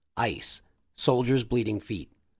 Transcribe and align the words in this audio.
—Ice— 0.33 0.63
Soldier's 0.95 1.43
bleeding 1.43 1.79
feet. 1.79 2.09